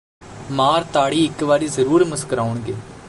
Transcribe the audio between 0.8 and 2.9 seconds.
ਤਾੜੀ ਇਕ ਵਾਰੀ ਜ਼ਰੂਰ ਮੁਸਕਰਾਉਣਗੇ